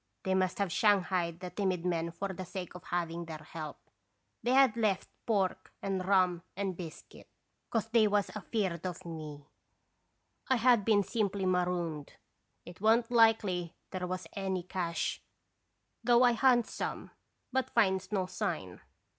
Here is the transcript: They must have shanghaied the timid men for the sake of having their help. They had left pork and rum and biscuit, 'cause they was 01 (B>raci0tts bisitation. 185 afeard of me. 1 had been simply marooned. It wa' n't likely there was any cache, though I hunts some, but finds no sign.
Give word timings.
They 0.23 0.33
must 0.33 0.57
have 0.57 0.71
shanghaied 0.71 1.41
the 1.41 1.51
timid 1.51 1.85
men 1.85 2.09
for 2.09 2.29
the 2.33 2.43
sake 2.43 2.73
of 2.73 2.85
having 2.85 3.25
their 3.25 3.37
help. 3.43 3.77
They 4.41 4.49
had 4.49 4.75
left 4.75 5.07
pork 5.27 5.71
and 5.79 6.03
rum 6.03 6.41
and 6.57 6.75
biscuit, 6.75 7.29
'cause 7.69 7.87
they 7.89 8.07
was 8.07 8.29
01 8.29 8.45
(B>raci0tts 8.45 8.49
bisitation. 8.49 8.71
185 8.71 8.81
afeard 8.81 8.85
of 8.87 9.05
me. 9.05 9.45
1 10.47 10.57
had 10.57 10.85
been 10.85 11.03
simply 11.03 11.45
marooned. 11.45 12.13
It 12.65 12.81
wa' 12.81 12.95
n't 12.95 13.11
likely 13.11 13.75
there 13.91 14.07
was 14.07 14.25
any 14.33 14.63
cache, 14.63 15.21
though 16.03 16.23
I 16.23 16.33
hunts 16.33 16.73
some, 16.73 17.11
but 17.51 17.69
finds 17.69 18.11
no 18.11 18.25
sign. 18.25 18.81